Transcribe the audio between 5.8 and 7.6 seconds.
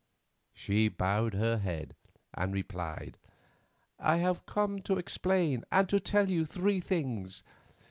to tell you three things.